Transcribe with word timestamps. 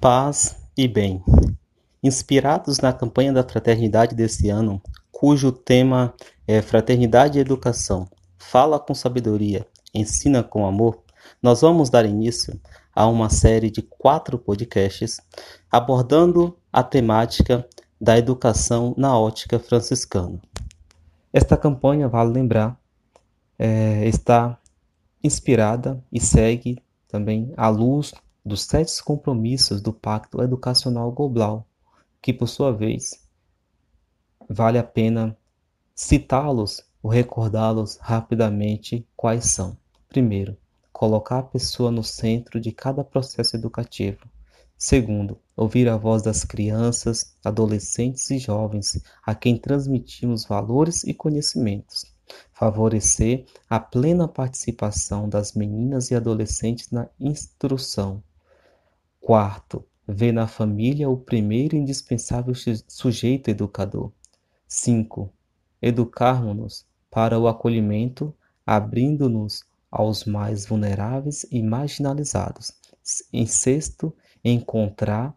Paz 0.00 0.56
e 0.78 0.88
bem. 0.88 1.22
Inspirados 2.02 2.78
na 2.78 2.90
campanha 2.90 3.34
da 3.34 3.42
fraternidade 3.42 4.14
desse 4.14 4.48
ano, 4.48 4.80
cujo 5.12 5.52
tema 5.52 6.14
é 6.48 6.62
Fraternidade 6.62 7.36
e 7.36 7.42
Educação, 7.42 8.08
fala 8.38 8.80
com 8.80 8.94
sabedoria, 8.94 9.66
ensina 9.92 10.42
com 10.42 10.64
amor, 10.64 11.02
nós 11.42 11.60
vamos 11.60 11.90
dar 11.90 12.06
início 12.06 12.58
a 12.94 13.06
uma 13.06 13.28
série 13.28 13.70
de 13.70 13.82
quatro 13.82 14.38
podcasts 14.38 15.20
abordando 15.70 16.56
a 16.72 16.82
temática 16.82 17.68
da 18.00 18.16
educação 18.16 18.94
na 18.96 19.18
ótica 19.18 19.58
franciscana. 19.58 20.40
Esta 21.30 21.58
campanha, 21.58 22.08
vale 22.08 22.32
lembrar, 22.32 22.80
é, 23.58 24.08
está 24.08 24.58
inspirada 25.22 26.02
e 26.10 26.18
segue 26.18 26.82
também 27.06 27.52
à 27.54 27.68
luz 27.68 28.14
dos 28.44 28.62
sete 28.62 29.02
compromissos 29.02 29.80
do 29.80 29.92
Pacto 29.92 30.42
Educacional 30.42 31.12
Global, 31.12 31.66
que, 32.20 32.32
por 32.32 32.48
sua 32.48 32.72
vez, 32.72 33.22
vale 34.48 34.78
a 34.78 34.84
pena 34.84 35.36
citá-los 35.94 36.82
ou 37.02 37.10
recordá-los 37.10 37.96
rapidamente 37.96 39.06
quais 39.16 39.46
são. 39.46 39.76
Primeiro, 40.08 40.56
colocar 40.92 41.38
a 41.38 41.42
pessoa 41.42 41.90
no 41.90 42.02
centro 42.02 42.60
de 42.60 42.72
cada 42.72 43.04
processo 43.04 43.56
educativo. 43.56 44.28
Segundo, 44.76 45.38
ouvir 45.56 45.88
a 45.88 45.96
voz 45.96 46.22
das 46.22 46.44
crianças, 46.44 47.36
adolescentes 47.44 48.30
e 48.30 48.38
jovens 48.38 49.02
a 49.24 49.34
quem 49.34 49.58
transmitimos 49.58 50.44
valores 50.44 51.04
e 51.04 51.12
conhecimentos 51.12 52.04
favorecer 52.52 53.46
a 53.68 53.80
plena 53.80 54.28
participação 54.28 55.28
das 55.28 55.54
meninas 55.54 56.10
e 56.10 56.14
adolescentes 56.14 56.90
na 56.90 57.08
instrução. 57.18 58.22
Quarto, 59.20 59.86
ver 60.08 60.32
na 60.32 60.48
família 60.48 61.08
o 61.08 61.16
primeiro 61.16 61.76
indispensável 61.76 62.54
sujeito 62.88 63.50
educador. 63.50 64.10
5. 64.66 65.30
Educarmos-nos 65.80 66.86
para 67.10 67.38
o 67.38 67.46
acolhimento, 67.46 68.34
abrindo-nos 68.64 69.62
aos 69.90 70.24
mais 70.24 70.64
vulneráveis 70.66 71.44
e 71.50 71.62
marginalizados. 71.62 72.72
Em 73.30 73.46
sexto, 73.46 74.12
encontrar 74.42 75.36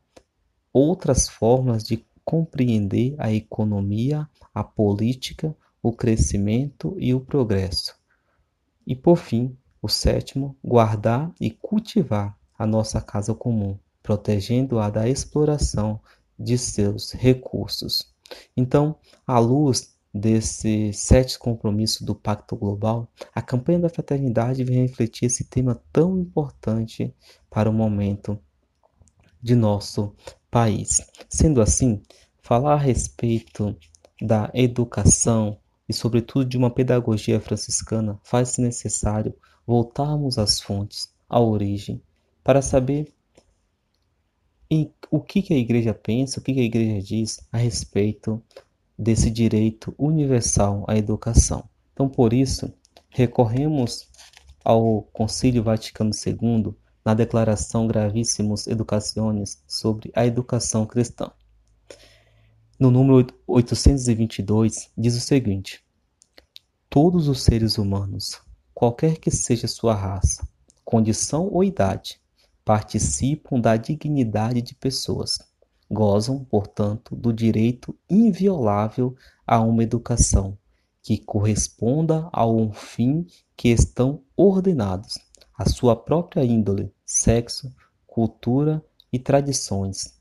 outras 0.72 1.28
formas 1.28 1.84
de 1.84 2.06
compreender 2.24 3.16
a 3.20 3.34
economia, 3.34 4.30
a 4.56 4.64
política, 4.64 5.56
o 5.82 5.92
crescimento 5.92 6.96
e 6.98 7.14
o 7.14 7.20
progresso. 7.20 7.96
E 8.88 8.96
por 8.96 9.18
fim, 9.18 9.58
o 9.82 9.90
sétimo, 9.90 10.56
guardar 10.64 11.34
e 11.40 11.52
cultivar 11.52 12.42
a 12.64 12.68
nossa 12.68 13.02
casa 13.02 13.34
comum, 13.36 13.78
protegendo-a 14.02 14.90
da 14.90 15.08
exploração 15.08 16.00
de 16.40 16.58
seus 16.58 17.12
recursos. 17.12 18.14
Então, 18.56 18.96
à 19.28 19.38
luz 19.38 19.94
desse 20.14 20.94
sete 20.94 21.38
compromisso 21.38 22.06
do 22.06 22.16
Pacto 22.16 22.56
Global, 22.56 23.08
a 23.36 23.42
campanha 23.42 23.80
da 23.80 23.90
fraternidade 23.90 24.64
vem 24.64 24.82
refletir 24.82 25.26
esse 25.26 25.44
tema 25.44 25.82
tão 25.92 26.18
importante 26.18 27.14
para 27.50 27.70
o 27.70 27.74
momento 27.74 28.40
de 29.42 29.56
nosso 29.56 30.16
país. 30.50 31.02
Sendo 31.28 31.62
assim, 31.62 32.02
falar 32.42 32.76
a 32.76 32.78
respeito 32.78 33.76
da 34.22 34.50
educação, 34.54 35.58
e, 35.90 35.94
sobretudo, 35.94 36.46
de 36.46 36.58
uma 36.58 36.70
pedagogia 36.70 37.42
franciscana, 37.42 38.18
faz-se 38.24 38.62
necessário 38.62 39.36
voltarmos 39.68 40.38
às 40.38 40.62
fontes, 40.62 41.14
à 41.28 41.42
origem, 41.42 42.02
para 42.44 42.62
saber 42.62 43.12
o 45.12 45.22
que, 45.22 45.42
que 45.42 45.54
a 45.54 45.58
Igreja 45.58 45.94
pensa, 45.94 46.40
o 46.40 46.44
que, 46.44 46.54
que 46.54 46.60
a 46.60 46.64
Igreja 46.64 47.02
diz 47.02 47.40
a 47.52 47.58
respeito 47.58 48.42
desse 48.98 49.30
direito 49.30 49.94
universal 49.98 50.84
à 50.88 50.98
educação. 50.98 51.64
Então, 51.94 52.10
por 52.10 52.34
isso, 52.34 52.74
recorremos 53.10 54.10
ao 54.64 55.04
Concílio 55.14 55.62
Vaticano 55.62 56.12
II 56.26 56.74
na 57.06 57.14
Declaração 57.14 57.86
Gravíssimos 57.86 58.66
Educaciones 58.66 59.62
sobre 59.68 60.12
a 60.16 60.26
educação 60.26 60.86
cristã 60.88 61.32
no 62.84 62.92
número 62.92 63.28
822, 63.48 64.92
diz 64.98 65.16
o 65.16 65.22
seguinte: 65.22 65.82
Todos 66.90 67.28
os 67.30 67.44
seres 67.44 67.78
humanos, 67.78 68.42
qualquer 68.74 69.18
que 69.20 69.32
seja 69.32 69.68
sua 69.68 69.96
raça, 69.96 70.46
condição 70.84 71.48
ou 71.48 71.64
idade, 71.64 72.20
participam 72.66 73.60
da 73.60 73.76
dignidade 73.78 74.62
de 74.62 74.76
pessoas. 74.76 75.38
Gozam, 75.92 76.44
portanto, 76.46 77.16
do 77.16 77.32
direito 77.34 77.96
inviolável 78.10 79.16
a 79.46 79.60
uma 79.60 79.84
educação 79.84 80.58
que 81.02 81.18
corresponda 81.18 82.30
a 82.32 82.48
um 82.48 82.72
fim 82.72 83.28
que 83.58 83.70
estão 83.70 84.22
ordenados, 84.38 85.16
a 85.58 85.70
sua 85.70 85.96
própria 85.96 86.46
índole, 86.46 86.92
sexo, 87.06 87.72
cultura 88.08 88.84
e 89.12 89.20
tradições, 89.20 90.18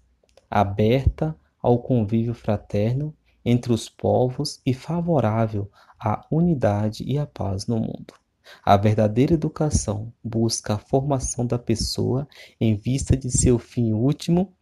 aberta 0.51 1.37
ao 1.63 1.79
convívio 1.79 2.35
fraterno 2.35 3.15
entre 3.45 3.73
os 3.73 3.89
povos 3.89 4.61
e 4.67 4.75
favorável 4.75 5.71
à 5.99 6.27
unidade 6.31 7.05
e 7.05 7.17
à 7.17 7.27
paz 7.27 7.67
no 7.67 7.79
mundo. 7.79 8.22
A 8.65 8.77
verdadeira 8.77 9.35
educação 9.35 10.13
busca 10.23 10.75
a 10.75 10.79
formação 10.79 11.47
da 11.47 11.59
pessoa 11.59 12.27
em 12.61 12.75
vista 12.75 13.17
de 13.17 13.31
seu 13.31 13.59
fim 13.59 13.93
último 13.93 14.53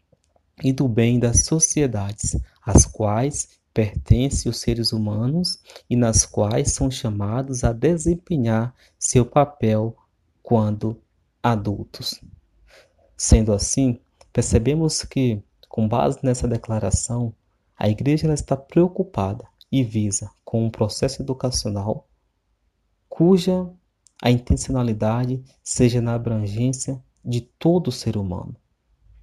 e 0.62 0.72
do 0.72 0.88
bem 0.88 1.18
das 1.18 1.44
sociedades, 1.44 2.36
às 2.64 2.84
quais 2.84 3.60
pertencem 3.72 4.50
os 4.50 4.58
seres 4.58 4.92
humanos 4.92 5.58
e 5.88 5.96
nas 5.96 6.26
quais 6.26 6.72
são 6.72 6.90
chamados 6.90 7.64
a 7.64 7.72
desempenhar 7.72 8.74
seu 8.98 9.24
papel 9.24 9.96
quando 10.42 11.00
adultos. 11.42 12.20
Sendo 13.16 13.52
assim, 13.52 13.98
percebemos 14.32 15.02
que 15.04 15.42
com 15.70 15.86
base 15.86 16.18
nessa 16.22 16.48
declaração, 16.48 17.32
a 17.78 17.88
Igreja 17.88 18.30
está 18.34 18.56
preocupada 18.56 19.46
e 19.70 19.84
visa 19.84 20.28
com 20.44 20.66
um 20.66 20.70
processo 20.70 21.22
educacional 21.22 22.08
cuja 23.10 23.68
a 24.22 24.30
intencionalidade 24.30 25.44
seja 25.62 26.00
na 26.00 26.14
abrangência 26.14 26.98
de 27.22 27.42
todo 27.42 27.88
o 27.88 27.92
ser 27.92 28.16
humano 28.16 28.56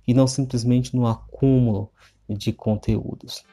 e 0.08 0.14
não 0.14 0.28
simplesmente 0.28 0.96
no 0.96 1.08
acúmulo 1.08 1.90
de 2.30 2.54
conteúdos. 2.54 3.44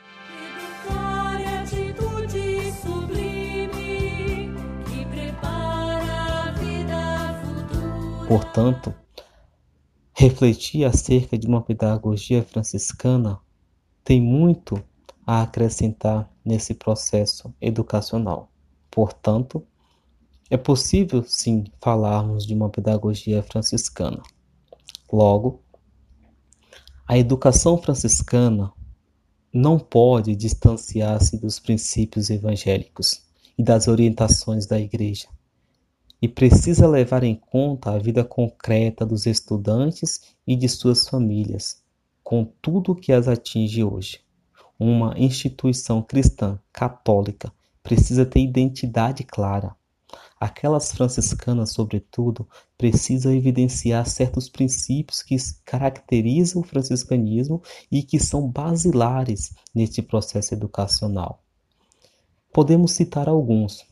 Portanto, 8.29 8.95
Refletir 10.17 10.85
acerca 10.85 11.37
de 11.37 11.47
uma 11.49 11.61
pedagogia 11.61 12.45
franciscana 12.45 13.41
tem 14.05 14.23
muito 14.23 14.81
a 15.27 15.43
acrescentar 15.43 16.31
nesse 16.45 16.73
processo 16.73 17.53
educacional. 17.61 18.49
Portanto, 18.89 19.67
é 20.51 20.57
possível 20.57 21.25
sim 21.27 21.65
falarmos 21.81 22.47
de 22.47 22.55
uma 22.55 22.69
pedagogia 22.69 23.43
franciscana. 23.43 24.23
Logo, 25.13 25.63
a 27.07 27.19
educação 27.19 27.77
franciscana 27.77 28.73
não 29.53 29.79
pode 29.79 30.35
distanciar-se 30.35 31.39
dos 31.39 31.59
princípios 31.59 32.31
evangélicos 32.31 33.23
e 33.57 33.63
das 33.63 33.89
orientações 33.89 34.67
da 34.67 34.79
Igreja 34.81 35.29
e 36.25 36.29
precisa 36.29 36.89
levar 36.89 37.23
em 37.23 37.35
conta 37.35 37.91
a 37.91 37.99
vida 37.99 38.25
concreta 38.25 39.05
dos 39.05 39.27
estudantes 39.27 40.35
e 40.47 40.57
de 40.57 40.69
suas 40.71 41.07
famílias, 41.07 41.83
com 42.23 42.47
tudo 42.63 42.95
que 42.95 43.13
as 43.13 43.29
atinge 43.29 43.85
hoje. 43.85 44.21
Uma 44.79 45.19
instituição 45.19 46.03
cristã 46.03 46.59
católica 46.73 47.53
precisa 47.83 48.25
ter 48.25 48.41
identidade 48.41 49.23
clara. 49.23 49.77
Aquelas 50.45 50.93
franciscanas, 50.93 51.73
sobretudo, 51.73 52.47
precisam 52.77 53.33
evidenciar 53.33 54.07
certos 54.07 54.47
princípios 54.47 55.23
que 55.23 55.35
caracterizam 55.65 56.61
o 56.61 56.63
franciscanismo 56.63 57.63
e 57.91 58.03
que 58.03 58.21
são 58.21 58.47
basilares 58.47 59.55
neste 59.75 60.03
processo 60.03 60.53
educacional. 60.53 61.43
Podemos 62.53 62.93
citar 62.93 63.27
alguns. 63.27 63.87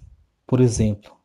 Por 0.46 0.60
exemplo, 0.60 1.16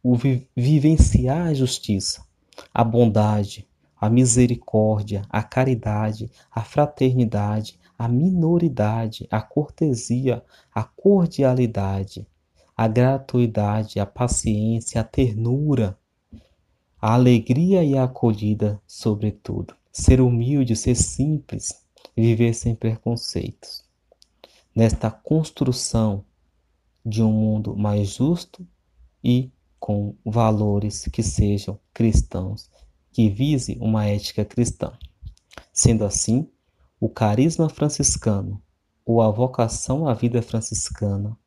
o 0.00 0.14
vi 0.14 0.48
vivenciar 0.54 1.48
a 1.48 1.54
justiça, 1.54 2.24
a 2.72 2.84
bondade, 2.84 3.66
a 4.00 4.08
misericórdia, 4.08 5.22
a 5.28 5.42
caridade, 5.42 6.30
a 6.48 6.62
fraternidade, 6.62 7.76
a 7.98 8.06
minoridade, 8.06 9.26
a 9.32 9.42
cortesia, 9.42 10.44
a 10.72 10.84
cordialidade, 10.84 12.24
a 12.76 12.86
gratuidade, 12.86 13.98
a 13.98 14.04
paciência, 14.04 15.00
a 15.00 15.04
ternura, 15.04 15.98
a 17.00 17.14
alegria 17.14 17.82
e 17.82 17.96
a 17.96 18.04
acolhida, 18.04 18.80
sobretudo. 18.86 19.74
ser 19.90 20.20
humilde, 20.20 20.76
ser 20.76 20.94
simples, 20.94 21.82
viver 22.14 22.52
sem 22.52 22.74
preconceitos. 22.74 23.82
Nesta 24.74 25.10
construção 25.10 26.22
de 27.04 27.22
um 27.22 27.32
mundo 27.32 27.74
mais 27.74 28.10
justo 28.10 28.66
e 29.24 29.50
com 29.80 30.14
valores 30.22 31.08
que 31.10 31.22
sejam 31.22 31.80
cristãos, 31.94 32.70
que 33.10 33.30
vise 33.30 33.78
uma 33.80 34.04
ética 34.04 34.44
cristã. 34.44 34.92
Sendo 35.72 36.04
assim, 36.04 36.46
o 37.00 37.08
carisma 37.08 37.70
franciscano 37.70 38.60
ou 39.02 39.22
a 39.22 39.30
vocação 39.30 40.06
à 40.06 40.12
vida 40.12 40.42
franciscana 40.42 41.38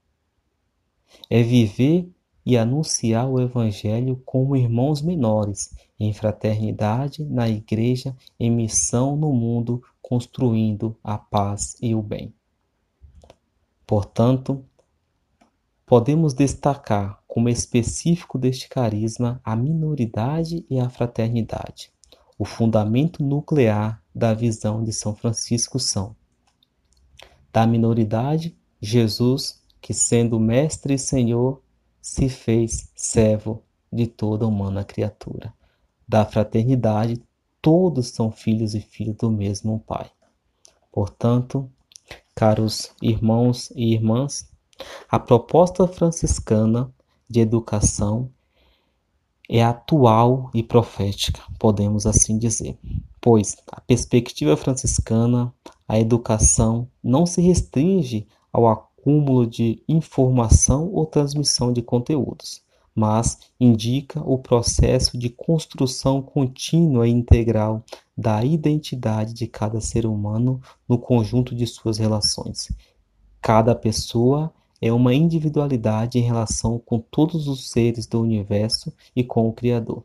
é 1.30 1.42
viver 1.42 2.10
e 2.46 2.58
anunciar 2.58 3.30
o 3.30 3.40
Evangelho 3.40 4.22
como 4.26 4.56
irmãos 4.56 5.02
menores, 5.02 5.76
em 6.00 6.14
fraternidade 6.14 7.24
na 7.24 7.48
igreja, 7.50 8.16
em 8.40 8.50
missão 8.50 9.16
no 9.16 9.32
mundo, 9.34 9.84
construindo 10.02 10.98
a 11.04 11.18
paz 11.18 11.76
e 11.82 11.94
o 11.94 12.02
bem. 12.02 12.34
Portanto, 13.86 14.66
podemos 15.86 16.34
destacar 16.34 17.22
como 17.28 17.50
específico 17.50 18.38
deste 18.38 18.68
carisma 18.68 19.40
a 19.44 19.56
minoridade 19.56 20.66
e 20.70 20.80
a 20.80 20.90
fraternidade. 20.90 21.92
O 22.38 22.46
fundamento 22.46 23.24
nuclear 23.24 24.02
da 24.14 24.34
visão 24.34 24.84
de 24.84 24.94
São 24.94 25.14
Francisco 25.14 25.80
são: 25.80 26.16
da 27.52 27.68
minoridade, 27.68 28.56
Jesus, 28.82 29.59
que 29.82 29.94
sendo 29.94 30.40
Mestre 30.40 30.96
e 30.96 31.00
Senhor, 31.00 31.62
se 32.02 32.30
fez 32.30 32.92
servo 32.96 33.64
de 33.92 34.08
toda 34.08 34.48
humana 34.48 34.84
criatura. 34.84 35.54
Da 36.08 36.26
fraternidade, 36.26 37.22
todos 37.62 38.08
são 38.10 38.32
filhos 38.32 38.74
e 38.74 38.80
filhos 38.80 39.16
do 39.18 39.30
mesmo 39.30 39.80
Pai. 39.86 40.10
Portanto, 40.92 41.70
caros 42.34 42.92
irmãos 43.02 43.72
e 43.76 43.94
irmãs, 43.94 44.50
a 45.10 45.20
proposta 45.20 45.88
franciscana 45.88 46.92
de 47.30 47.42
educação 47.42 48.32
é 49.48 49.64
atual 49.64 50.50
e 50.54 50.62
profética, 50.62 51.42
podemos 51.58 52.06
assim 52.06 52.38
dizer, 52.38 52.78
pois 53.20 53.58
a 53.72 53.82
perspectiva 53.82 54.56
franciscana, 54.56 55.54
a 55.88 56.00
educação 56.00 56.88
não 57.04 57.26
se 57.26 57.42
restringe 57.42 58.28
ao 58.54 58.68
acúmulo 59.00 59.48
de 59.48 59.82
informação 59.88 60.92
ou 60.92 61.06
transmissão 61.06 61.72
de 61.72 61.82
conteúdos, 61.82 62.62
mas 62.94 63.40
indica 63.60 64.22
o 64.22 64.38
processo 64.38 65.18
de 65.18 65.30
construção 65.30 66.22
contínua 66.22 67.08
e 67.08 67.12
integral 67.12 67.84
da 68.18 68.44
identidade 68.44 69.34
de 69.34 69.48
cada 69.48 69.80
ser 69.80 70.06
humano 70.06 70.62
no 70.88 70.98
conjunto 70.98 71.56
de 71.56 71.66
suas 71.66 71.98
relações. 71.98 72.68
Cada 73.42 73.74
pessoa 73.74 74.54
é 74.82 74.92
uma 74.92 75.14
individualidade 75.14 76.20
em 76.20 76.22
relação 76.22 76.78
com 76.78 77.00
todos 77.00 77.48
os 77.48 77.70
seres 77.70 78.06
do 78.06 78.22
universo 78.22 78.94
e 79.16 79.24
com 79.24 79.48
o 79.48 79.54
Criador. 79.54 80.04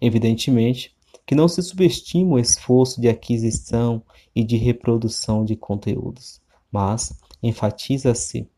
Evidentemente, 0.00 0.94
que 1.26 1.34
não 1.34 1.46
se 1.46 1.62
subestima 1.62 2.34
o 2.34 2.38
esforço 2.38 3.00
de 3.00 3.08
aquisição 3.08 4.02
e 4.34 4.42
de 4.42 4.56
reprodução 4.56 5.44
de 5.44 5.56
conteúdos, 5.56 6.40
mas 6.70 7.12
enfatiza-se, 7.42 8.48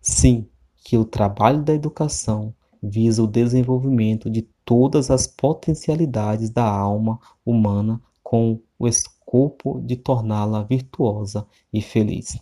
sim, 0.00 0.48
que 0.84 0.96
o 0.96 1.04
trabalho 1.04 1.62
da 1.62 1.72
educação 1.72 2.54
visa 2.82 3.22
o 3.22 3.26
desenvolvimento 3.26 4.28
de 4.28 4.42
todas 4.64 5.10
as 5.10 5.26
potencialidades 5.26 6.50
da 6.50 6.64
alma 6.64 7.20
humana 7.44 8.00
com 8.22 8.60
o 8.78 8.88
escopo 8.88 9.80
de 9.80 9.96
torná-la 9.96 10.62
virtuosa 10.64 11.46
e 11.72 11.80
feliz. 11.80 12.38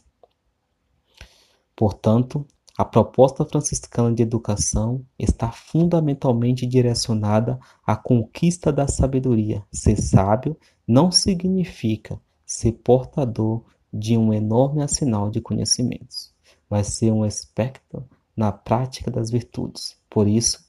Portanto, 1.76 2.46
a 2.76 2.84
proposta 2.84 3.44
franciscana 3.44 4.14
de 4.14 4.22
educação 4.22 5.04
está 5.18 5.52
fundamentalmente 5.52 6.66
direcionada 6.66 7.58
à 7.86 7.94
conquista 7.94 8.72
da 8.72 8.88
sabedoria. 8.88 9.62
Ser 9.70 9.96
sábio 10.00 10.56
não 10.86 11.10
significa 11.10 12.18
ser 12.46 12.72
portador 12.72 13.64
de 13.92 14.16
um 14.16 14.32
enorme 14.32 14.82
arsenal 14.82 15.30
de 15.30 15.40
conhecimentos, 15.40 16.32
mas 16.68 16.88
ser 16.88 17.12
um 17.12 17.22
aspecto 17.22 18.04
na 18.36 18.52
prática 18.52 19.10
das 19.10 19.30
virtudes. 19.30 19.96
Por 20.08 20.28
isso, 20.28 20.64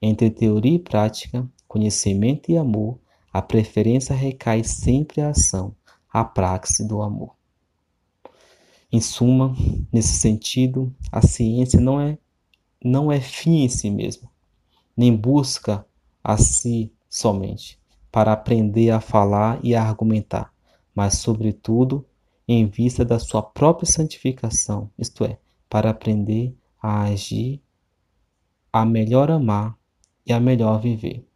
entre 0.00 0.30
teoria 0.30 0.74
e 0.74 0.78
prática, 0.78 1.48
conhecimento 1.68 2.50
e 2.50 2.56
amor, 2.56 2.98
a 3.32 3.40
preferência 3.40 4.14
recai 4.14 4.64
sempre 4.64 5.20
à 5.20 5.30
ação, 5.30 5.74
à 6.12 6.24
praxe 6.24 6.86
do 6.86 7.00
amor. 7.00 7.34
Em 8.90 9.00
suma, 9.00 9.56
nesse 9.90 10.14
sentido, 10.14 10.94
a 11.10 11.22
ciência 11.22 11.80
não 11.80 12.00
é 12.00 12.18
não 12.84 13.12
é 13.12 13.20
fim 13.20 13.62
em 13.62 13.68
si 13.68 13.88
mesma, 13.88 14.28
nem 14.96 15.14
busca 15.14 15.86
a 16.22 16.36
si 16.36 16.92
somente 17.08 17.78
para 18.10 18.32
aprender 18.32 18.90
a 18.90 19.00
falar 19.00 19.60
e 19.62 19.74
a 19.74 19.82
argumentar, 19.82 20.52
mas 20.92 21.18
sobretudo 21.18 22.04
em 22.52 22.66
vista 22.66 23.04
da 23.04 23.18
sua 23.18 23.42
própria 23.42 23.90
santificação, 23.90 24.90
isto 24.98 25.24
é, 25.24 25.38
para 25.68 25.90
aprender 25.90 26.54
a 26.80 27.02
agir, 27.04 27.62
a 28.72 28.84
melhor 28.84 29.30
amar 29.30 29.76
e 30.26 30.32
a 30.32 30.40
melhor 30.40 30.80
viver. 30.80 31.26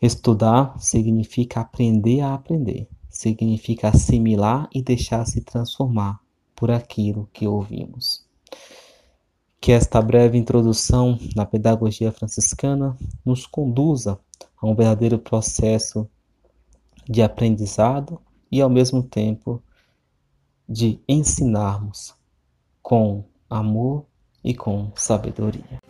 Estudar 0.00 0.78
significa 0.80 1.60
aprender 1.60 2.20
a 2.20 2.34
aprender, 2.34 2.88
significa 3.08 3.88
assimilar 3.88 4.68
e 4.74 4.82
deixar-se 4.82 5.40
transformar 5.40 6.20
por 6.56 6.70
aquilo 6.70 7.28
que 7.32 7.46
ouvimos. 7.46 8.24
Que 9.60 9.72
esta 9.72 10.02
breve 10.02 10.36
introdução 10.36 11.18
na 11.36 11.46
pedagogia 11.46 12.10
franciscana 12.10 12.96
nos 13.24 13.46
conduza 13.46 14.18
a 14.60 14.66
um 14.66 14.74
verdadeiro 14.74 15.18
processo 15.18 16.08
de 17.08 17.22
aprendizado 17.22 18.20
e, 18.52 18.60
ao 18.60 18.68
mesmo 18.68 19.02
tempo, 19.02 19.62
de 20.68 21.00
ensinarmos 21.08 22.14
com 22.82 23.24
amor 23.48 24.04
e 24.44 24.54
com 24.54 24.92
sabedoria. 24.94 25.81